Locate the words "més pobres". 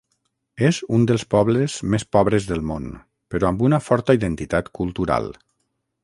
1.95-2.47